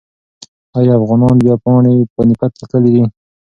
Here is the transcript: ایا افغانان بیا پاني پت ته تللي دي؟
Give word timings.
ایا 0.77 0.93
افغانان 0.99 1.35
بیا 1.43 1.55
پاني 1.63 1.93
پت 2.39 2.51
ته 2.59 2.65
تللي 2.71 2.91
دي؟ 2.95 3.03